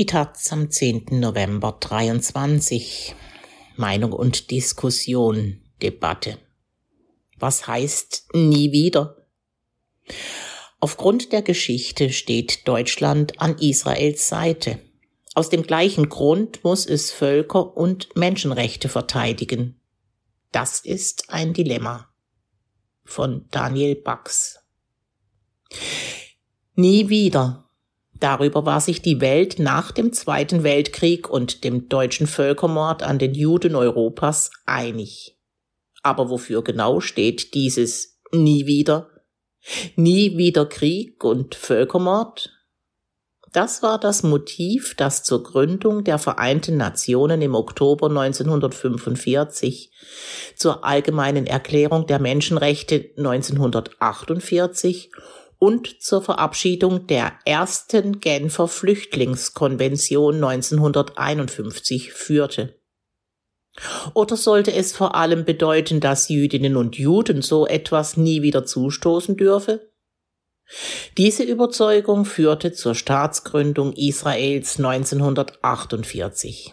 [0.00, 1.20] Die Taz am 10.
[1.20, 3.14] November 23.
[3.76, 6.38] Meinung und Diskussion, Debatte.
[7.38, 9.26] Was heißt nie wieder?
[10.78, 14.78] Aufgrund der Geschichte steht Deutschland an Israels Seite.
[15.34, 19.78] Aus dem gleichen Grund muss es Völker und Menschenrechte verteidigen.
[20.50, 22.08] Das ist ein Dilemma.
[23.04, 24.60] Von Daniel Bax.
[26.74, 27.69] Nie wieder
[28.20, 33.34] Darüber war sich die Welt nach dem Zweiten Weltkrieg und dem deutschen Völkermord an den
[33.34, 35.38] Juden Europas einig.
[36.02, 39.10] Aber wofür genau steht dieses nie wieder?
[39.96, 42.50] Nie wieder Krieg und Völkermord?
[43.52, 49.90] Das war das Motiv, das zur Gründung der Vereinten Nationen im Oktober 1945,
[50.54, 55.10] zur Allgemeinen Erklärung der Menschenrechte 1948
[55.60, 62.80] und zur Verabschiedung der ersten Genfer Flüchtlingskonvention 1951 führte.
[64.14, 69.36] Oder sollte es vor allem bedeuten, dass Jüdinnen und Juden so etwas nie wieder zustoßen
[69.36, 69.92] dürfe?
[71.18, 76.72] Diese Überzeugung führte zur Staatsgründung Israels 1948.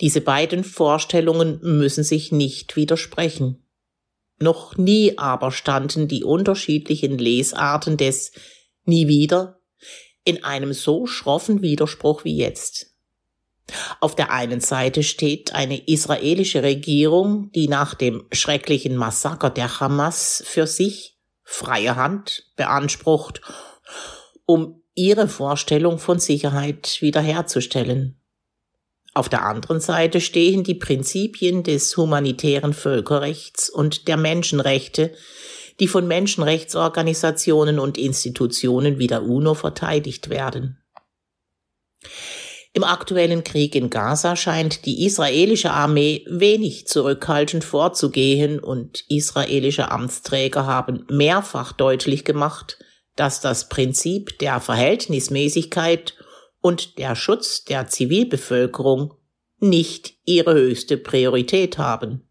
[0.00, 3.64] Diese beiden Vorstellungen müssen sich nicht widersprechen.
[4.40, 8.32] Noch nie aber standen die unterschiedlichen Lesarten des
[8.84, 9.60] Nie wieder
[10.24, 12.94] in einem so schroffen Widerspruch wie jetzt.
[14.00, 20.42] Auf der einen Seite steht eine israelische Regierung, die nach dem schrecklichen Massaker der Hamas
[20.46, 23.40] für sich freie Hand beansprucht,
[24.46, 28.20] um ihre Vorstellung von Sicherheit wiederherzustellen.
[29.18, 35.12] Auf der anderen Seite stehen die Prinzipien des humanitären Völkerrechts und der Menschenrechte,
[35.80, 40.80] die von Menschenrechtsorganisationen und Institutionen wie der UNO verteidigt werden.
[42.72, 50.64] Im aktuellen Krieg in Gaza scheint die israelische Armee wenig zurückhaltend vorzugehen und israelische Amtsträger
[50.64, 52.78] haben mehrfach deutlich gemacht,
[53.16, 56.14] dass das Prinzip der Verhältnismäßigkeit
[56.60, 59.14] und der Schutz der Zivilbevölkerung
[59.60, 62.28] nicht ihre höchste Priorität haben.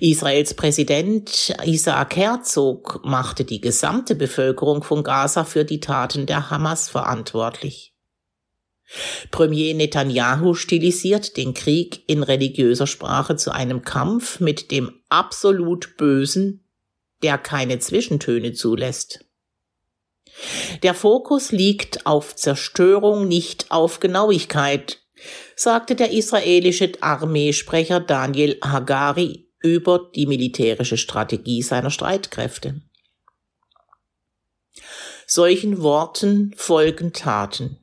[0.00, 6.88] Israels Präsident Isaac Herzog machte die gesamte Bevölkerung von Gaza für die Taten der Hamas
[6.88, 7.94] verantwortlich.
[9.30, 16.64] Premier Netanyahu stilisiert den Krieg in religiöser Sprache zu einem Kampf mit dem absolut Bösen,
[17.22, 19.25] der keine Zwischentöne zulässt.
[20.82, 25.00] Der Fokus liegt auf Zerstörung, nicht auf Genauigkeit,
[25.54, 32.82] sagte der israelische Armeesprecher Daniel Hagari über die militärische Strategie seiner Streitkräfte.
[35.26, 37.78] Solchen Worten folgen Taten.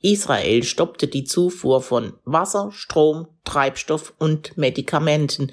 [0.00, 5.52] Israel stoppte die Zufuhr von Wasser, Strom, Treibstoff und Medikamenten,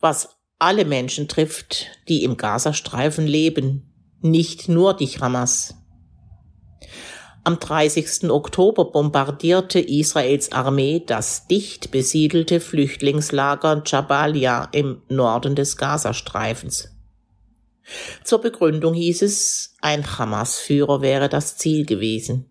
[0.00, 3.87] was alle Menschen trifft, die im Gazastreifen leben,
[4.20, 5.74] nicht nur die Hamas.
[7.44, 8.30] Am 30.
[8.30, 16.94] Oktober bombardierte Israels Armee das dicht besiedelte Flüchtlingslager Jabalia im Norden des Gazastreifens.
[18.22, 22.50] Zur Begründung hieß es, ein Hamas-Führer wäre das Ziel gewesen.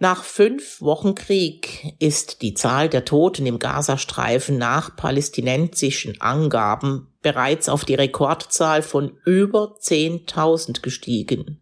[0.00, 7.68] Nach fünf Wochen Krieg ist die Zahl der Toten im Gazastreifen nach palästinensischen Angaben bereits
[7.68, 11.60] auf die Rekordzahl von über 10.000 gestiegen.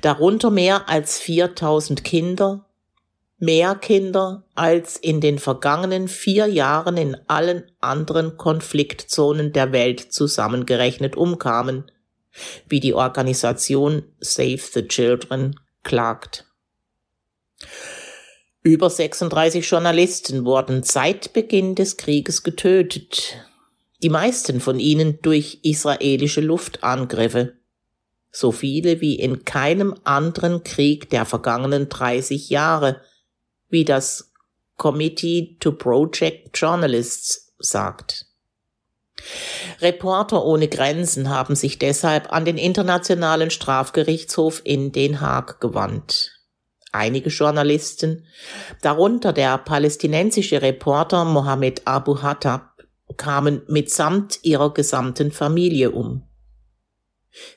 [0.00, 2.64] Darunter mehr als 4.000 Kinder,
[3.38, 11.16] mehr Kinder als in den vergangenen vier Jahren in allen anderen Konfliktzonen der Welt zusammengerechnet
[11.16, 11.90] umkamen,
[12.66, 16.46] wie die Organisation Save the Children klagt.
[18.62, 23.36] Über 36 Journalisten wurden seit Beginn des Krieges getötet,
[24.02, 27.54] die meisten von ihnen durch israelische Luftangriffe,
[28.30, 33.00] so viele wie in keinem anderen Krieg der vergangenen 30 Jahre,
[33.68, 34.32] wie das
[34.76, 38.26] Committee to Project Journalists sagt.
[39.80, 46.35] Reporter ohne Grenzen haben sich deshalb an den Internationalen Strafgerichtshof in Den Haag gewandt.
[46.96, 48.24] Einige Journalisten,
[48.80, 52.82] darunter der palästinensische Reporter Mohammed Abu Hattab,
[53.18, 56.22] kamen mitsamt ihrer gesamten Familie um.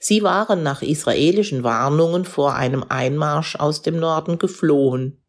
[0.02, 5.24] Sie waren nach israelischen Warnungen vor einem Einmarsch aus dem Norden geflohen.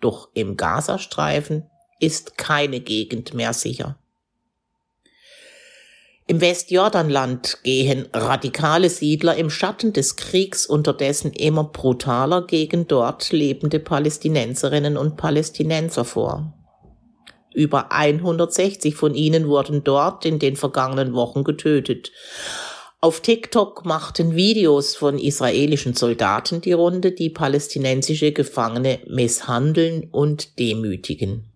[0.00, 1.68] Doch im Gazastreifen
[2.00, 3.98] ist keine Gegend mehr sicher.
[6.28, 13.80] Im Westjordanland gehen radikale Siedler im Schatten des Kriegs unterdessen immer brutaler gegen dort lebende
[13.80, 16.54] Palästinenserinnen und Palästinenser vor.
[17.54, 22.12] Über 160 von ihnen wurden dort in den vergangenen Wochen getötet.
[23.00, 31.51] Auf TikTok machten Videos von israelischen Soldaten die Runde, die palästinensische Gefangene misshandeln und demütigen.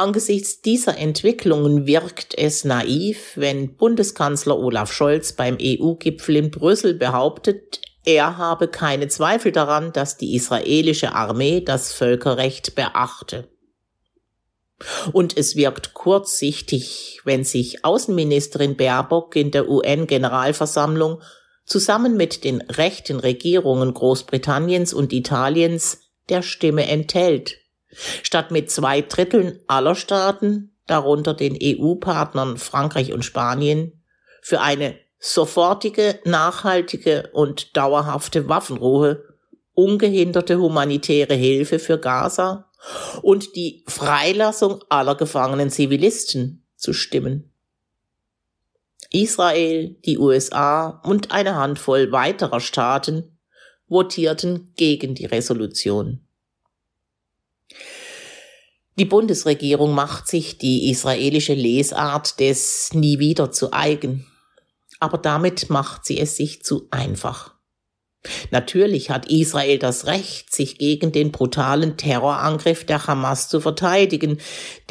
[0.00, 7.82] Angesichts dieser Entwicklungen wirkt es naiv, wenn Bundeskanzler Olaf Scholz beim EU-Gipfel in Brüssel behauptet,
[8.06, 13.50] er habe keine Zweifel daran, dass die israelische Armee das Völkerrecht beachte.
[15.12, 21.20] Und es wirkt kurzsichtig, wenn sich Außenministerin Baerbock in der UN-Generalversammlung
[21.66, 26.00] zusammen mit den rechten Regierungen Großbritanniens und Italiens
[26.30, 27.59] der Stimme enthält,
[28.22, 34.02] statt mit zwei Dritteln aller Staaten, darunter den EU-Partnern Frankreich und Spanien,
[34.42, 39.24] für eine sofortige, nachhaltige und dauerhafte Waffenruhe,
[39.74, 42.70] ungehinderte humanitäre Hilfe für Gaza
[43.22, 47.52] und die Freilassung aller gefangenen Zivilisten zu stimmen.
[49.12, 53.36] Israel, die USA und eine Handvoll weiterer Staaten
[53.88, 56.24] votierten gegen die Resolution.
[58.98, 64.26] Die Bundesregierung macht sich die israelische Lesart des Nie wieder zu eigen,
[64.98, 67.54] aber damit macht sie es sich zu einfach.
[68.50, 74.38] Natürlich hat Israel das Recht, sich gegen den brutalen Terrorangriff der Hamas zu verteidigen,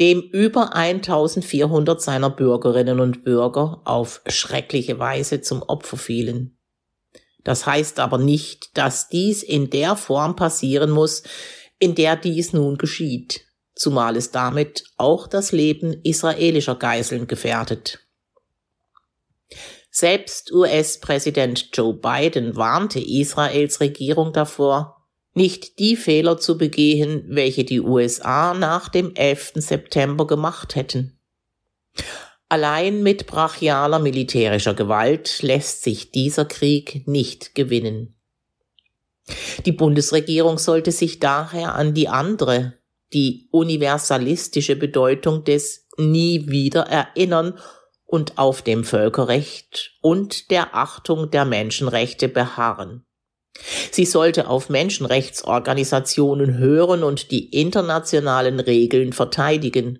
[0.00, 6.58] dem über 1400 seiner Bürgerinnen und Bürger auf schreckliche Weise zum Opfer fielen.
[7.44, 11.22] Das heißt aber nicht, dass dies in der Form passieren muss,
[11.78, 13.46] in der dies nun geschieht,
[13.80, 18.06] zumal es damit auch das Leben israelischer Geiseln gefährdet.
[19.90, 27.80] Selbst US-Präsident Joe Biden warnte Israels Regierung davor, nicht die Fehler zu begehen, welche die
[27.80, 29.52] USA nach dem 11.
[29.54, 31.18] September gemacht hätten.
[32.50, 38.14] Allein mit brachialer militärischer Gewalt lässt sich dieser Krieg nicht gewinnen.
[39.64, 42.79] Die Bundesregierung sollte sich daher an die andere,
[43.12, 47.58] die universalistische Bedeutung des nie wieder erinnern
[48.04, 53.04] und auf dem Völkerrecht und der Achtung der Menschenrechte beharren.
[53.90, 59.98] Sie sollte auf Menschenrechtsorganisationen hören und die internationalen Regeln verteidigen.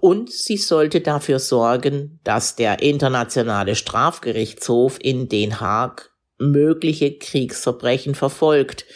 [0.00, 8.86] Und sie sollte dafür sorgen, dass der Internationale Strafgerichtshof in Den Haag mögliche Kriegsverbrechen verfolgt,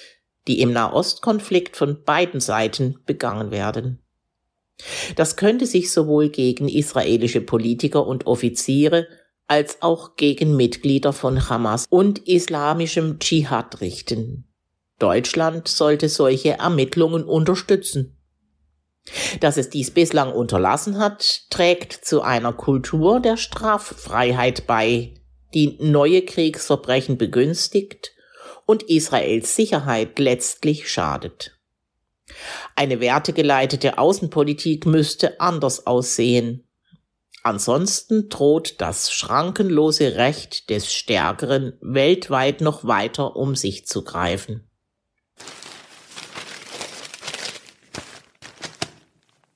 [0.49, 4.03] die im Nahostkonflikt von beiden Seiten begangen werden.
[5.17, 9.07] Das könnte sich sowohl gegen israelische Politiker und Offiziere
[9.47, 14.49] als auch gegen Mitglieder von Hamas und islamischem Dschihad richten.
[14.99, 18.17] Deutschland sollte solche Ermittlungen unterstützen.
[19.41, 25.15] Dass es dies bislang unterlassen hat, trägt zu einer Kultur der Straffreiheit bei,
[25.55, 28.12] die neue Kriegsverbrechen begünstigt
[28.73, 31.59] und Israels Sicherheit letztlich schadet.
[32.75, 36.67] Eine wertegeleitete Außenpolitik müsste anders aussehen.
[37.43, 44.67] Ansonsten droht das schrankenlose Recht des Stärkeren weltweit noch weiter um sich zu greifen.